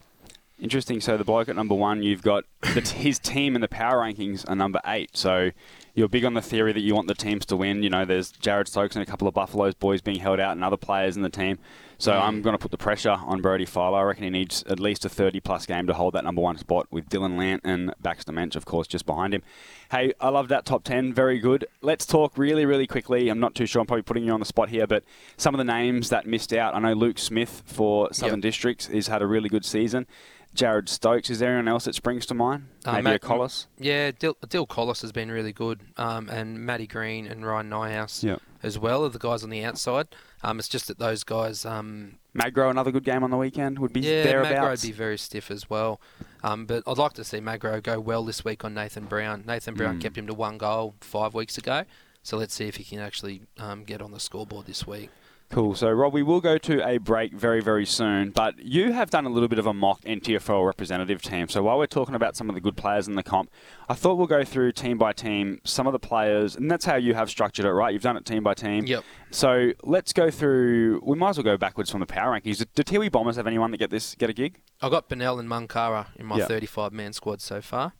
Interesting. 0.58 1.00
So 1.00 1.17
the 1.17 1.25
bloke 1.25 1.49
at 1.49 1.56
number 1.56 1.75
one, 1.75 2.03
you've 2.03 2.23
got 2.23 2.44
the, 2.61 2.81
his 2.81 3.19
team 3.19 3.55
in 3.55 3.61
the 3.61 3.69
power 3.69 4.00
rankings 4.00 4.49
are 4.49 4.55
number 4.55 4.81
eight. 4.87 5.17
So 5.17 5.50
you're 5.94 6.09
big 6.09 6.25
on 6.25 6.35
the 6.35 6.43
theory 6.43 6.73
that 6.73 6.81
you 6.81 6.94
want 6.94 7.06
the 7.09 7.15
teams 7.15 7.44
to 7.47 7.56
win. 7.56 7.83
You 7.83 7.91
know, 7.91 8.05
there's 8.05 8.31
Jared 8.33 8.67
Stokes 8.69 8.97
and 8.97 9.03
a 9.03 9.06
couple 9.06 9.29
of 9.29 9.35
Buffalo's 9.35 9.75
boys 9.75 10.00
being 10.00 10.19
held 10.21 10.41
out, 10.41 10.53
and 10.53 10.65
other 10.65 10.77
players 10.77 11.17
in 11.17 11.23
the 11.23 11.29
team. 11.31 11.59
So 11.99 12.12
I'm 12.19 12.43
going 12.43 12.55
to 12.55 12.59
put 12.59 12.73
the 12.73 12.79
pressure 12.79 13.11
on 13.11 13.41
Brody 13.43 13.65
Filo. 13.65 13.94
I 13.97 14.03
reckon 14.03 14.25
he 14.25 14.31
needs 14.31 14.65
at 14.65 14.81
least 14.81 15.05
a 15.05 15.09
30 15.09 15.39
plus 15.39 15.67
game 15.67 15.87
to 15.87 15.94
hold 15.94 16.15
that 16.15 16.25
number 16.25 16.41
one 16.43 16.56
spot 16.59 16.89
with 16.91 17.09
Dylan 17.09 17.39
Lant 17.39 17.61
and 17.62 17.94
Baxter 18.00 18.33
Mensch, 18.33 18.56
of 18.56 18.65
course, 18.65 18.89
just 18.89 19.06
behind 19.06 19.33
him. 19.35 19.43
Hey, 19.91 20.12
I 20.21 20.31
love 20.31 20.49
that 20.49 20.65
top 20.65 20.83
10. 20.83 21.12
Very 21.15 21.39
good. 21.39 21.65
Let's 21.81 22.05
talk 22.05 22.37
really, 22.37 22.67
really 22.67 22.89
quickly. 22.89 23.29
I'm 23.29 23.39
not 23.39 23.55
too 23.55 23.67
sure. 23.67 23.79
I'm 23.81 23.87
probably 23.87 24.03
putting 24.03 24.25
you 24.25 24.33
on 24.33 24.41
the 24.41 24.47
spot 24.47 24.69
here, 24.71 24.87
but 24.89 25.05
some 25.37 25.55
of 25.55 25.59
the 25.59 25.65
names 25.65 26.09
that 26.09 26.27
missed 26.27 26.53
out. 26.53 26.75
I 26.75 26.81
know 26.81 26.93
Luke 26.94 27.19
Smith 27.19 27.62
for 27.67 28.12
Southern 28.12 28.39
Yep. 28.39 28.43
Districts 28.43 28.87
has 28.87 29.06
had 29.06 29.23
a 29.23 29.27
really 29.27 29.49
good 29.49 29.65
season. 29.65 30.09
Jared 30.55 30.89
Stokes. 30.89 31.31
Is 31.31 31.39
there 31.39 31.50
anyone 31.50 31.69
else 31.69 31.85
that 31.85 31.94
springs 31.94 32.27
to 32.27 32.35
mind? 32.35 32.67
Uh, 32.85 32.93
Maybe 32.94 33.05
Matt- 33.05 33.15
a 33.17 33.19
Collis. 33.21 33.69
Yeah, 33.79 34.11
Dill 34.11 34.67
Collis 34.67 35.00
has 35.03 35.11
been 35.12 35.31
really 35.31 35.53
good, 35.53 35.81
um, 35.96 36.29
and 36.29 36.58
Matty 36.61 36.87
Green 36.87 37.26
and 37.26 37.44
Ryan 37.46 37.70
Nyhouse 37.70 38.23
Yeah. 38.23 38.37
as 38.62 38.79
well 38.79 39.05
are 39.05 39.08
the 39.08 39.19
guys 39.19 39.43
on 39.44 39.50
the 39.50 39.62
outside. 39.64 40.08
Um, 40.43 40.58
it's 40.58 40.69
just 40.69 40.88
that 40.88 40.99
those 40.99 41.23
guys, 41.25 41.64
um, 41.64 42.19
Magro, 42.34 42.69
another 42.70 42.90
good 42.90 43.05
game 43.05 43.23
on 43.23 43.31
the 43.31 43.37
weekend, 43.37 43.79
would 43.79 43.93
be 43.93 44.00
yeah, 44.00 44.25
Magro 44.43 44.70
would 44.70 44.82
be 44.82 44.93
very 44.93 45.19
stiff 45.19 45.50
as 45.50 45.69
well. 45.70 46.00
Um, 46.43 46.67
but 46.67 46.82
I'd 46.87 46.99
like 46.99 47.12
to 47.14 47.25
see 47.25 47.40
Magro 47.40 47.81
go 47.81 48.00
well 48.00 48.25
this 48.25 48.44
week 48.44 48.64
on 48.64 48.75
Nathan 48.75 49.05
Brown. 49.05 49.44
Nathan 49.46 49.75
Brown 49.75 49.99
Mm. 49.99 50.02
kept 50.02 50.19
him 50.19 50.26
to 50.26 50.34
one 50.34 50.58
goal 50.58 50.94
five 51.00 51.34
weeks 51.34 51.56
ago, 51.58 51.84
so 52.23 52.37
let's 52.37 52.55
see 52.55 52.67
if 52.67 52.76
he 52.76 52.84
can 52.84 52.99
actually 52.99 53.43
um, 53.58 53.84
get 53.84 54.02
on 54.02 54.11
the 54.11 54.19
scoreboard 54.20 54.67
this 54.67 54.87
week. 54.87 55.11
Cool. 55.52 55.75
So, 55.75 55.90
Rob, 55.90 56.14
we 56.14 56.22
will 56.22 56.40
go 56.40 56.56
to 56.56 56.87
a 56.88 56.96
break 56.96 57.34
very, 57.34 57.60
very 57.60 57.84
soon. 57.84 58.31
But 58.31 58.58
you 58.58 58.93
have 58.93 59.10
done 59.10 59.26
a 59.26 59.28
little 59.28 59.49
bit 59.50 59.58
of 59.58 59.66
a 59.66 59.75
mock 59.75 60.00
NTFL 60.00 60.66
representative 60.66 61.20
team. 61.20 61.46
So, 61.49 61.62
while 61.62 61.76
we're 61.76 61.84
talking 61.84 62.14
about 62.14 62.37
some 62.37 62.49
of 62.49 62.54
the 62.54 62.60
good 62.62 62.75
players 62.75 63.06
in 63.06 63.16
the 63.16 63.22
comp, 63.22 63.50
I 63.87 63.93
thought 63.93 64.16
we'll 64.16 64.26
go 64.26 64.44
through 64.44 64.72
team 64.72 64.96
by 64.96 65.12
team 65.12 65.60
some 65.64 65.87
of 65.87 65.93
the 65.93 65.99
players, 65.99 66.56
and 66.56 66.70
that's 66.70 66.87
how 66.87 66.94
you 66.96 67.12
have 67.12 67.28
structured 67.28 67.66
it, 67.66 67.70
right? 67.70 67.93
You've 67.93 68.02
done 68.02 68.16
it 68.16 68.25
team 68.25 68.43
by 68.43 68.54
team. 68.54 68.86
Yep. 68.86 69.05
So, 69.31 69.72
let's 69.82 70.15
go 70.15 70.31
through. 70.31 71.03
We 71.05 71.19
might 71.19 71.29
as 71.31 71.36
well 71.36 71.44
go 71.44 71.58
backwards 71.58 71.91
from 71.91 72.00
the 72.00 72.06
power 72.06 72.32
rankings. 72.34 72.65
Do 72.74 72.82
Tiwi 72.82 73.12
Bombers 73.12 73.36
have 73.36 73.46
anyone 73.46 73.72
that 73.72 73.77
get 73.77 73.91
this 73.91 74.15
get 74.15 74.31
a 74.31 74.32
gig? 74.32 74.58
I 74.81 74.88
got 74.88 75.10
Benell 75.10 75.38
and 75.38 75.50
Munkara 75.50 76.06
in 76.17 76.24
my 76.24 76.38
Yeah. 76.38 76.46
35 76.46 76.94
man 76.94 77.12
squad 77.12 77.43
so 77.43 77.60
far. 77.60 77.93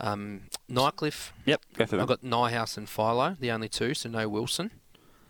Um, 0.00 0.42
Nightcliff, 0.68 1.30
Yep. 1.44 1.62
Go 1.76 1.86
through 1.86 2.00
I've 2.00 2.06
got 2.08 2.22
Nyhouse 2.22 2.76
and 2.76 2.88
Filo, 2.88 3.36
the 3.38 3.50
only 3.52 3.68
two, 3.68 3.94
so 3.94 4.08
no 4.08 4.28
Wilson. 4.28 4.72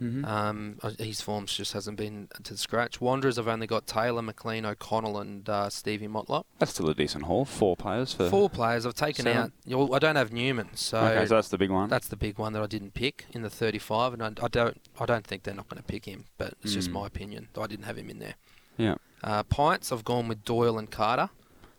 Mhm. 0.01 0.25
Um, 0.27 0.79
uh, 0.83 0.91
his 0.99 1.21
forms 1.21 1.53
just 1.55 1.73
hasn't 1.73 1.97
been 1.97 2.29
to 2.45 2.53
the 2.53 2.59
scratch. 2.59 3.01
Wanderers, 3.01 3.39
I've 3.39 3.49
only 3.49 3.67
got 3.67 3.87
Taylor, 3.87 4.23
McLean, 4.23 4.65
O'Connell, 4.65 5.19
and 5.19 5.49
uh, 5.49 5.69
Stevie 5.71 6.07
Motlop. 6.09 6.45
That's 6.59 6.73
still 6.73 6.89
a 6.89 6.95
decent 6.95 7.25
haul. 7.25 7.45
Four 7.45 7.77
players 7.77 8.13
for. 8.13 8.29
Four 8.31 8.49
players 8.49 8.87
I've 8.87 8.95
taken 8.95 9.25
Seven. 9.25 9.43
out. 9.43 9.53
you 9.65 9.93
I 9.93 9.99
don't 9.99 10.17
have 10.17 10.33
Newman, 10.33 10.69
so, 10.75 10.99
Okay, 10.99 11.27
so 11.27 11.35
that's 11.35 11.49
the 11.49 11.59
big 11.59 11.71
one. 11.71 11.89
that's 11.89 12.09
the 12.09 12.17
big 12.17 12.39
one 12.39 12.53
that 12.53 12.63
I 12.63 12.67
didn't 12.67 12.95
pick 12.95 13.27
in 13.33 13.43
the 13.43 13.51
35, 13.51 14.13
and 14.15 14.23
I, 14.23 14.27
I 14.45 14.49
don't, 14.49 14.81
I 15.01 15.07
don't 15.07 15.27
think 15.27 15.43
they're 15.43 15.55
not 15.55 15.69
going 15.69 15.83
to 15.83 15.87
pick 15.87 16.05
him, 16.05 16.27
but 16.39 16.55
it's 16.63 16.73
just 16.75 16.91
Mm. 16.91 16.93
my 16.95 17.07
opinion. 17.07 17.49
I 17.61 17.67
didn't 17.67 17.85
have 17.87 17.99
him 17.99 18.09
in 18.11 18.19
there. 18.21 18.35
yeah. 18.77 18.95
Uh, 19.25 19.43
Pints, 19.43 19.91
I've 19.91 20.05
gone 20.05 20.29
with 20.29 20.45
Doyle 20.45 20.79
and 20.79 20.89
Carter. 20.89 21.31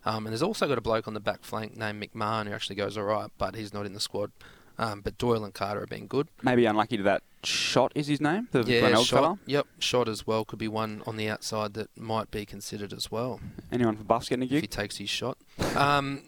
Um, 0.04 0.26
and 0.26 0.32
there's 0.32 0.42
also 0.42 0.66
got 0.68 0.76
a 0.78 0.82
bloke 0.82 1.06
on 1.08 1.14
the 1.14 1.20
back 1.20 1.42
flank 1.42 1.76
named 1.76 2.02
McMahon 2.02 2.46
who 2.46 2.52
actually 2.52 2.76
goes 2.76 2.96
all 2.98 3.04
right, 3.04 3.30
but 3.38 3.54
he's 3.54 3.72
not 3.74 3.84
in 3.86 3.92
the 3.94 4.00
squad. 4.00 4.30
Um, 4.80 5.02
but 5.02 5.18
Doyle 5.18 5.44
and 5.44 5.52
Carter 5.52 5.80
have 5.80 5.90
been 5.90 6.06
good. 6.06 6.28
Maybe 6.42 6.64
unlucky 6.64 6.96
to 6.96 7.02
that. 7.02 7.22
Shot 7.44 7.92
is 7.94 8.06
his 8.06 8.20
name. 8.20 8.48
The 8.50 8.62
Yeah, 8.64 8.80
Glenelg 8.80 9.04
shot. 9.04 9.16
fella? 9.22 9.38
Yep, 9.46 9.66
shot 9.78 10.08
as 10.08 10.26
well 10.26 10.44
could 10.46 10.58
be 10.58 10.68
one 10.68 11.02
on 11.06 11.16
the 11.18 11.28
outside 11.28 11.74
that 11.74 11.88
might 11.98 12.30
be 12.30 12.44
considered 12.46 12.92
as 12.92 13.10
well 13.10 13.40
Anyone 13.70 13.96
for 13.96 14.04
Buffs 14.04 14.28
getting 14.30 14.42
a 14.42 14.46
if 14.54 14.62
he 14.62 14.66
takes 14.66 14.96
his 14.96 15.10
shot. 15.10 15.36
Um, 15.76 16.22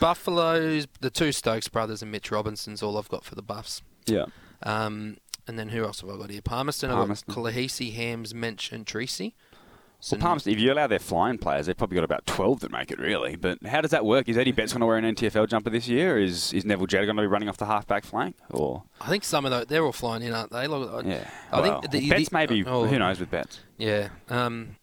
Buffaloes, 0.00 0.86
the 1.00 1.10
two 1.10 1.32
Stokes 1.32 1.68
brothers 1.68 2.02
and 2.02 2.12
Mitch 2.12 2.30
Robinson's 2.30 2.82
all 2.82 2.96
I've 2.98 3.08
got 3.08 3.24
for 3.24 3.34
the 3.34 3.42
Buffs. 3.42 3.82
Yeah. 4.06 4.26
Um, 4.62 5.16
and 5.46 5.58
then 5.58 5.70
who 5.70 5.84
else 5.84 6.02
have 6.02 6.10
I 6.10 6.16
got 6.16 6.30
here? 6.30 6.42
Palmerston, 6.42 6.90
Palmerston. 6.90 7.30
I've 7.30 7.36
got 7.36 7.42
Kalahisi, 7.44 7.94
Hams, 7.94 8.34
Mensch, 8.34 8.70
and 8.70 8.84
Treacy. 8.86 9.32
So 10.00 10.16
Well, 10.16 10.22
Palmerston, 10.26 10.52
if 10.52 10.60
you 10.60 10.72
allow 10.72 10.86
their 10.86 11.00
flying 11.00 11.38
players, 11.38 11.66
they've 11.66 11.76
probably 11.76 11.96
got 11.96 12.04
about 12.04 12.24
12 12.26 12.60
that 12.60 12.70
make 12.70 12.92
it, 12.92 13.00
really. 13.00 13.34
But 13.34 13.64
how 13.66 13.80
does 13.80 13.90
that 13.90 14.04
work? 14.04 14.28
Is 14.28 14.38
Eddie 14.38 14.52
Betts 14.52 14.72
going 14.72 14.80
to 14.80 14.86
wear 14.86 14.96
an 14.96 15.04
NTFL 15.04 15.48
jumper 15.48 15.70
this 15.70 15.88
year? 15.88 16.18
Is 16.18 16.52
is 16.52 16.64
Neville 16.64 16.86
Jetta 16.86 17.04
going 17.06 17.16
to 17.16 17.22
be 17.22 17.26
running 17.26 17.48
off 17.48 17.56
the 17.56 17.66
half-back 17.66 18.04
flank? 18.04 18.36
Or 18.50 18.84
I 19.00 19.08
think 19.08 19.24
some 19.24 19.44
of 19.44 19.50
those, 19.50 19.66
they're 19.66 19.84
all 19.84 19.92
flying 19.92 20.22
in, 20.22 20.32
aren't 20.32 20.52
they? 20.52 20.66
Like, 20.68 21.04
Yeah. 21.04 21.28
I 21.50 21.60
well, 21.60 21.80
think 21.80 21.92
the, 21.92 22.08
Betts 22.10 22.28
the- 22.28 22.34
maybe. 22.34 22.64
oh, 22.64 22.86
who 22.86 22.98
knows 22.98 23.18
with 23.18 23.30
Betts? 23.30 23.60
Yeah. 23.76 24.10
Um, 24.28 24.76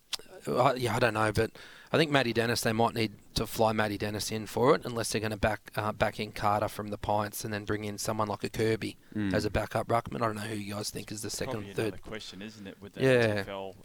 I, 0.47 0.73
yeah, 0.75 0.95
I 0.95 0.99
don't 0.99 1.13
know, 1.13 1.31
but 1.31 1.51
I 1.93 1.97
think 1.97 2.11
Matty 2.11 2.33
Dennis, 2.33 2.61
they 2.61 2.73
might 2.73 2.93
need 2.93 3.13
to 3.35 3.47
fly 3.47 3.71
Matty 3.73 3.97
Dennis 3.97 4.31
in 4.31 4.45
for 4.47 4.75
it, 4.75 4.81
unless 4.85 5.11
they're 5.11 5.19
going 5.21 5.31
to 5.31 5.37
back 5.37 5.71
uh, 5.75 5.91
back 5.91 6.19
in 6.19 6.31
Carter 6.31 6.67
from 6.67 6.89
the 6.89 6.97
Pints 6.97 7.43
and 7.43 7.53
then 7.53 7.63
bring 7.65 7.83
in 7.85 7.97
someone 7.97 8.27
like 8.27 8.43
a 8.43 8.49
Kirby 8.49 8.97
as 9.33 9.43
a 9.45 9.49
backup 9.49 9.87
ruckman. 9.87 10.17
I 10.17 10.25
don't 10.27 10.35
know 10.35 10.41
who 10.41 10.55
you 10.55 10.73
guys 10.73 10.89
think 10.89 11.11
is 11.11 11.21
the 11.21 11.29
second 11.29 11.53
Probably 11.53 11.71
or 11.71 11.73
third. 11.73 12.01
question, 12.01 12.41
isn't 12.41 12.67
it? 12.67 12.77
With 12.81 12.93
the 12.93 13.01
Yeah. 13.03 13.43
NFL, 13.43 13.71
if, 13.71 13.84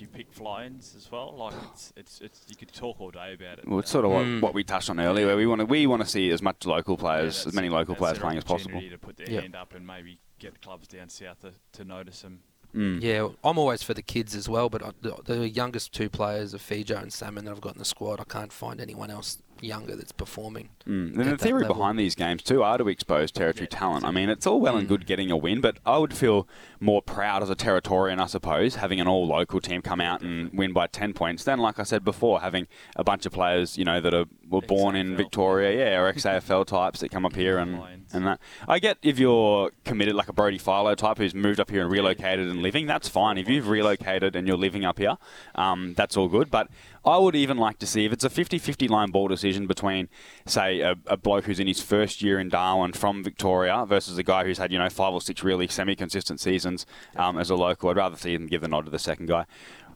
you 0.00 0.08
pick 0.08 0.32
fly-ins 0.32 0.94
as 0.96 1.10
well? 1.10 1.34
Like 1.36 1.54
it's, 1.72 1.92
it's 1.96 2.20
it's 2.20 2.44
you 2.48 2.56
could 2.56 2.72
talk 2.72 3.00
all 3.00 3.10
day 3.10 3.34
about 3.34 3.58
it. 3.58 3.68
Well, 3.68 3.78
it's 3.80 3.90
sort 3.90 4.04
of 4.04 4.10
what, 4.12 4.24
Mm. 4.24 4.40
what 4.40 4.54
we 4.54 4.64
touched 4.64 4.90
on 4.90 4.98
earlier, 5.00 5.26
where 5.26 5.36
we 5.36 5.46
want 5.46 5.60
to 5.60 5.64
we 5.66 5.86
want 5.86 6.02
to 6.02 6.08
see 6.08 6.30
as 6.30 6.42
much 6.42 6.66
local 6.66 6.96
players, 6.96 7.36
that's 7.36 7.48
as 7.48 7.54
many 7.54 7.68
local 7.68 7.94
players 7.94 8.14
their 8.18 8.22
playing 8.22 8.38
as 8.38 8.44
possible. 8.44 8.76
opportunity 8.76 8.90
To 8.90 8.98
put 8.98 9.16
their 9.16 9.30
Yep. 9.30 9.42
hand 9.42 9.56
up 9.56 9.74
and 9.74 9.86
maybe 9.86 10.18
get 10.38 10.60
clubs 10.62 10.88
down 10.88 11.08
south 11.08 11.40
to, 11.40 11.52
to 11.72 11.84
notice 11.84 12.22
them. 12.22 12.40
Mm. 12.74 13.02
Yeah, 13.02 13.28
I'm 13.42 13.58
always 13.58 13.82
for 13.82 13.94
the 13.94 14.02
kids 14.02 14.36
as 14.36 14.48
well, 14.48 14.68
but 14.70 14.80
I, 14.84 14.92
the, 15.02 15.16
the 15.24 15.48
youngest 15.48 15.92
two 15.92 16.08
players 16.08 16.54
are 16.54 16.58
Fijo 16.58 17.02
and 17.02 17.12
Salmon 17.12 17.44
that 17.44 17.50
I've 17.50 17.60
got 17.60 17.72
in 17.72 17.80
the 17.80 17.84
squad. 17.84 18.20
I 18.20 18.24
can't 18.24 18.52
find 18.52 18.80
anyone 18.80 19.10
else 19.10 19.38
younger 19.62 19.96
that's 19.96 20.12
performing. 20.12 20.70
Mm. 20.86 21.16
And 21.18 21.30
the 21.32 21.36
theory 21.36 21.62
level. 21.62 21.76
behind 21.76 21.98
these 21.98 22.14
games 22.14 22.42
too 22.42 22.62
are 22.62 22.78
to 22.78 22.88
expose 22.88 23.30
territory 23.30 23.68
Yeah, 23.70 23.78
talent. 23.78 24.04
I 24.04 24.10
mean, 24.10 24.28
it's 24.28 24.46
all 24.46 24.60
well 24.60 24.76
and 24.76 24.86
Mm. 24.86 24.88
good 24.88 25.06
getting 25.06 25.30
a 25.30 25.36
win, 25.36 25.60
but 25.60 25.78
I 25.84 25.98
would 25.98 26.14
feel 26.14 26.48
more 26.80 27.02
proud 27.02 27.42
as 27.42 27.50
a 27.50 27.54
Territorian, 27.54 28.18
I 28.20 28.26
suppose, 28.26 28.76
having 28.76 29.00
an 29.00 29.06
all-local 29.08 29.60
team 29.60 29.82
come 29.82 30.00
out 30.00 30.22
and 30.22 30.50
win 30.52 30.72
by 30.72 30.86
ten 30.86 31.12
points 31.12 31.44
than, 31.44 31.58
like 31.58 31.78
I 31.78 31.82
said 31.82 32.04
before, 32.04 32.40
having 32.40 32.66
a 32.96 33.04
bunch 33.04 33.26
of 33.26 33.32
players, 33.32 33.76
you 33.76 33.84
know, 33.84 34.00
that 34.00 34.14
are 34.14 34.24
were 34.48 34.60
born 34.60 34.96
in 34.96 35.16
Victoria, 35.16 35.78
yeah, 35.78 35.98
or 36.00 36.08
ex-AFL 36.08 36.64
types 36.66 36.98
that 37.00 37.10
come 37.10 37.24
up 37.24 37.36
here 37.36 37.56
and 37.58 37.80
and 38.12 38.26
that. 38.26 38.40
I 38.66 38.80
get 38.80 38.98
if 39.02 39.18
you're 39.20 39.70
committed, 39.84 40.16
like 40.16 40.28
a 40.28 40.32
Brody 40.32 40.58
Filo 40.58 40.94
type 40.96 41.18
who's 41.18 41.34
moved 41.34 41.60
up 41.60 41.70
here 41.70 41.82
and 41.82 41.90
relocated 41.90 42.48
and 42.48 42.60
living, 42.60 42.86
that's 42.86 43.08
fine. 43.08 43.38
If 43.38 43.48
you've 43.48 43.68
relocated 43.68 44.34
and 44.34 44.48
you're 44.48 44.56
living 44.56 44.84
up 44.84 44.98
here, 44.98 45.16
um, 45.54 45.94
that's 45.94 46.16
all 46.16 46.26
good. 46.28 46.50
But 46.50 46.68
I 47.04 47.16
would 47.16 47.34
even 47.34 47.56
like 47.56 47.78
to 47.78 47.86
see 47.86 48.04
if 48.04 48.12
it's 48.12 48.24
a 48.24 48.28
50-50 48.28 48.88
line 48.90 49.10
ball 49.10 49.28
decision 49.28 49.66
between, 49.66 50.08
say, 50.46 50.80
a, 50.80 50.96
a 51.06 51.16
bloke 51.16 51.44
who's 51.44 51.60
in 51.60 51.66
his 51.66 51.80
first 51.80 52.20
year 52.20 52.38
in 52.38 52.50
Darwin 52.50 52.92
from 52.92 53.24
Victoria 53.24 53.86
versus 53.86 54.18
a 54.18 54.22
guy 54.22 54.44
who's 54.44 54.58
had, 54.58 54.70
you 54.70 54.78
know, 54.78 54.90
five 54.90 55.14
or 55.14 55.20
six 55.20 55.42
really 55.42 55.66
semi-consistent 55.66 56.40
seasons 56.40 56.84
um, 57.16 57.38
as 57.38 57.48
a 57.48 57.54
local. 57.54 57.88
I'd 57.88 57.96
rather 57.96 58.16
see 58.16 58.34
him 58.34 58.46
give 58.46 58.60
the 58.60 58.68
nod 58.68 58.84
to 58.84 58.90
the 58.90 58.98
second 58.98 59.26
guy. 59.26 59.46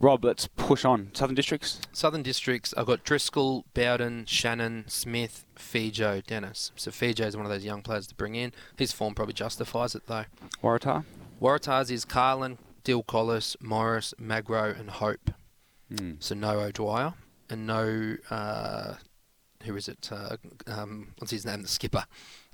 Rob, 0.01 0.25
let's 0.25 0.49
push 0.49 0.85
on. 0.85 1.11
Southern 1.15 1.35
Districts? 1.35 1.81
Southern 1.93 2.23
Districts, 2.23 2.75
I've 2.77 2.87
got 2.87 3.05
Driscoll, 3.05 3.65
Bowden, 3.75 4.25
Shannon, 4.27 4.85
Smith, 4.89 5.45
Fijo, 5.57 6.25
Dennis. 6.27 6.73
So 6.77 6.91
Fijo 6.91 7.27
is 7.27 7.37
one 7.37 7.47
of 7.47 7.53
those 7.53 7.65
young 7.65 7.83
players 7.83 8.07
to 8.09 8.15
bring 8.15 8.35
in. 8.35 8.53
His 8.77 8.93
form 8.93 9.15
probably 9.15 9.35
justifies 9.35 9.95
it 9.95 10.07
though. 10.07 10.25
Waratah? 10.63 11.05
Waratahs 11.41 11.91
is 11.91 12.05
Carlin, 12.05 12.59
Dill 12.83 13.03
Collis, 13.03 13.57
Morris, 13.61 14.15
Magro, 14.19 14.71
and 14.71 14.91
Hope. 14.91 15.31
Mm. 15.93 16.23
So 16.23 16.35
no 16.35 16.61
O'Dwyer 16.61 17.15
and 17.51 17.67
no 17.67 18.17
uh, 18.31 18.95
who 19.65 19.77
is 19.77 19.89
it? 19.89 20.11
Uh, 20.13 20.37
um, 20.67 21.09
what's 21.19 21.31
his 21.31 21.45
name? 21.45 21.63
The 21.63 21.69
skipper, 21.69 22.05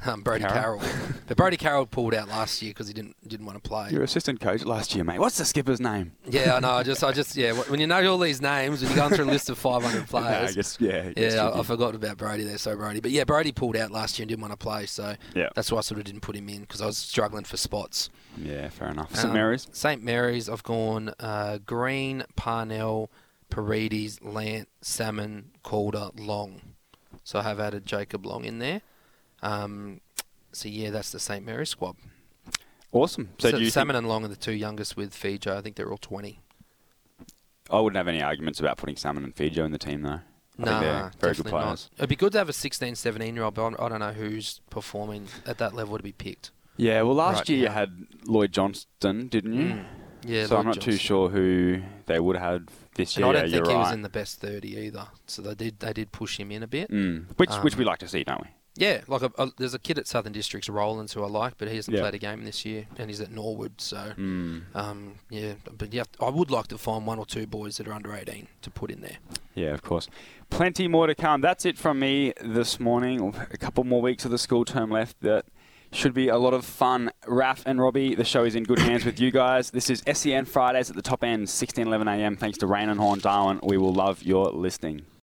um, 0.06 0.22
Brody 0.22 0.44
Carroll? 0.44 0.78
Carroll. 0.80 0.82
but 1.26 1.36
Brody 1.36 1.56
Carroll 1.56 1.86
pulled 1.86 2.14
out 2.14 2.28
last 2.28 2.62
year 2.62 2.70
because 2.70 2.88
he 2.88 2.94
didn't 2.94 3.16
didn't 3.28 3.46
want 3.46 3.62
to 3.62 3.68
play. 3.68 3.90
Your 3.90 4.02
assistant 4.02 4.40
coach 4.40 4.64
last 4.64 4.94
year, 4.94 5.04
mate. 5.04 5.18
What's 5.18 5.38
the 5.38 5.44
skipper's 5.44 5.80
name? 5.80 6.12
Yeah, 6.28 6.54
I 6.56 6.60
know. 6.60 6.70
I 6.70 6.82
just, 6.82 7.02
I 7.04 7.12
just, 7.12 7.36
yeah. 7.36 7.52
When 7.52 7.80
you 7.80 7.86
know 7.86 8.04
all 8.10 8.18
these 8.18 8.40
names, 8.40 8.80
when 8.82 8.90
you're 8.90 8.96
going 8.98 9.14
through 9.14 9.26
a 9.26 9.32
list 9.32 9.50
of 9.50 9.58
500 9.58 9.96
No, 9.96 10.00
I 10.02 10.04
players, 10.04 10.54
guess, 10.56 10.76
yeah. 10.80 10.90
it 10.90 11.16
gets 11.16 11.34
yeah, 11.34 11.48
I, 11.48 11.60
I 11.60 11.62
forgot 11.62 11.94
about 11.94 12.16
Brody 12.16 12.44
there. 12.44 12.58
So 12.58 12.74
Brody, 12.76 13.00
but 13.00 13.10
yeah, 13.10 13.24
Brody 13.24 13.52
pulled 13.52 13.76
out 13.76 13.90
last 13.90 14.18
year 14.18 14.24
and 14.24 14.28
didn't 14.28 14.40
want 14.42 14.52
to 14.52 14.56
play, 14.56 14.86
so 14.86 15.14
Yeah. 15.34 15.48
that's 15.54 15.70
why 15.70 15.78
I 15.78 15.80
sort 15.82 15.98
of 15.98 16.04
didn't 16.04 16.22
put 16.22 16.36
him 16.36 16.48
in 16.48 16.62
because 16.62 16.80
I 16.80 16.86
was 16.86 16.96
struggling 16.98 17.44
for 17.44 17.56
spots. 17.56 18.10
Yeah, 18.36 18.68
fair 18.68 18.88
enough. 18.88 19.14
St 19.14 19.26
Um, 19.28 19.32
Mary's? 19.34 19.66
St 19.72 20.02
Mary's. 20.02 20.48
I've 20.48 20.62
gone 20.62 21.12
uh, 21.20 21.58
Green, 21.66 22.24
Parnell, 22.36 23.10
Paredes, 23.50 24.22
Lant, 24.22 24.68
Salmon, 24.80 25.50
Calder, 25.62 26.10
Long. 26.16 26.60
So 27.24 27.40
I 27.40 27.42
have 27.42 27.60
added 27.60 27.84
Jacob 27.86 28.24
Long 28.24 28.44
in 28.44 28.58
there. 28.60 28.80
Um, 29.42 30.00
so 30.52 30.68
yeah, 30.68 30.90
that's 30.90 31.12
the 31.12 31.20
St 31.20 31.44
Mary's 31.44 31.70
squad. 31.70 31.96
Awesome. 32.92 33.30
So, 33.38 33.50
So 33.50 33.58
do 33.58 33.64
you 33.64 33.70
Salmon 33.70 33.96
and 33.96 34.08
Long 34.08 34.24
are 34.24 34.28
the 34.28 34.36
two 34.36 34.52
youngest 34.52 34.96
with 34.96 35.14
Fijo. 35.14 35.56
I 35.56 35.60
think 35.60 35.76
they're 35.76 35.90
all 35.90 35.98
20. 35.98 36.40
I 37.70 37.80
wouldn't 37.80 37.96
have 37.96 38.08
any 38.08 38.20
arguments 38.20 38.58
about 38.58 38.78
putting 38.78 38.96
Salmon 38.96 39.22
and 39.22 39.34
Fijo 39.34 39.64
in 39.64 39.70
the 39.70 39.78
team, 39.78 40.02
though. 40.02 40.20
I 40.58 40.64
Nah, 40.64 40.80
very 40.80 40.90
good 41.02 41.20
definitely 41.20 41.52
not. 41.52 41.62
players. 41.64 41.90
It'd 41.96 42.08
be 42.08 42.16
good 42.16 42.32
to 42.32 42.38
have 42.38 42.48
a 42.48 42.52
16, 42.52 42.96
17 42.96 43.34
year 43.34 43.44
old, 43.44 43.54
but 43.54 43.80
I 43.80 43.88
don't 43.88 44.00
know 44.00 44.12
who's 44.12 44.60
performing 44.70 45.28
at 45.46 45.58
that 45.58 45.74
level 45.74 45.96
to 45.96 46.02
be 46.02 46.12
picked. 46.12 46.50
Yeah, 46.76 47.02
well, 47.02 47.14
last 47.14 47.36
Right 47.36 47.48
year 47.50 47.58
you 47.60 47.68
had 47.68 48.06
Lloyd 48.24 48.52
Johnston, 48.52 49.28
didn't 49.28 49.52
you? 49.54 49.66
Mm. 49.66 49.84
Yeah, 50.26 50.46
so 50.46 50.56
I'm 50.58 50.66
Lloyd 50.66 50.76
not 50.76 50.82
too 50.84 50.96
sure 50.96 51.28
who 51.30 51.80
they 52.06 52.20
would 52.20 52.36
have 52.36 52.62
this 52.94 53.16
year. 53.16 53.26
And. 53.26 53.36
I 53.36 53.40
don't 53.40 53.50
yeah, 53.50 53.56
think 53.56 53.68
he 53.68 53.74
was 53.74 53.92
in 53.92 54.02
the 54.02 54.08
best 54.08 54.40
30 54.40 54.76
either. 54.76 55.06
So 55.26 55.42
they 55.42 55.54
did 55.54 55.78
they 55.80 55.92
did 55.92 56.12
push 56.12 56.38
him 56.38 56.50
in 56.50 56.62
a 56.62 56.66
bit. 56.66 56.90
Mm. 56.90 57.26
Which, 57.36 57.50
which 57.62 57.74
Um, 57.74 57.78
we 57.78 57.84
like 57.84 57.98
to 58.00 58.08
see, 58.08 58.24
don't 58.24 58.42
we? 58.42 58.48
Yeah, 58.76 59.00
like 59.08 59.22
a, 59.22 59.30
a, 59.36 59.50
there's 59.58 59.74
a 59.74 59.78
kid 59.78 59.98
at 59.98 60.06
Southern 60.06 60.32
Districts, 60.32 60.68
Rollins, 60.68 61.12
who 61.12 61.22
I 61.24 61.26
like, 61.28 61.58
but 61.58 61.68
he 61.68 61.76
hasn't 61.76 61.96
Yeah. 61.96 62.02
played 62.02 62.14
a 62.14 62.18
game 62.18 62.44
this 62.44 62.64
year, 62.64 62.86
and 62.98 63.10
he's 63.10 63.20
at 63.20 63.30
Norwood. 63.30 63.80
So, 63.80 64.12
Mm. 64.16 64.62
um, 64.74 65.14
yeah, 65.28 65.54
but 65.76 65.92
yeah, 65.92 66.04
I 66.20 66.30
would 66.30 66.50
like 66.50 66.68
to 66.68 66.78
find 66.78 67.04
one 67.06 67.18
or 67.18 67.26
two 67.26 67.46
boys 67.46 67.76
that 67.78 67.88
are 67.88 67.92
under 67.92 68.14
18 68.14 68.46
to 68.62 68.70
put 68.70 68.90
in 68.90 69.00
there. 69.00 69.18
Yeah, 69.54 69.70
of 69.74 69.82
course. 69.82 70.08
Plenty 70.50 70.86
more 70.88 71.06
to 71.08 71.14
come. 71.14 71.40
That's 71.40 71.66
it 71.66 71.76
from 71.78 71.98
me 71.98 72.32
this 72.40 72.78
morning. 72.80 73.34
A 73.52 73.56
couple 73.58 73.82
more 73.84 74.00
weeks 74.00 74.24
of 74.24 74.30
the 74.30 74.38
school 74.38 74.64
term 74.64 74.90
left. 74.90 75.20
That 75.20 75.46
should 75.92 76.14
be 76.14 76.28
a 76.28 76.38
lot 76.38 76.54
of 76.54 76.64
fun. 76.64 77.10
Raf 77.26 77.64
and 77.66 77.80
Robbie, 77.80 78.14
the 78.14 78.24
show 78.24 78.44
is 78.44 78.54
in 78.54 78.62
good 78.62 78.78
hands 78.78 79.04
with 79.04 79.18
you 79.18 79.32
guys. 79.32 79.72
This 79.72 79.90
is 79.90 80.02
SEN 80.12 80.44
Fridays 80.44 80.88
at 80.88 80.94
the 80.96 81.02
top 81.02 81.24
end, 81.24 81.50
16, 81.50 81.88
11 81.88 82.06
a.m. 82.06 82.36
Thanks 82.36 82.56
to 82.58 82.68
Raine 82.68 82.88
and 82.88 83.00
Horne 83.00 83.18
Darwin. 83.18 83.58
We 83.64 83.76
will 83.76 83.92
love 83.92 84.22
your 84.22 84.46
listening. 84.52 85.02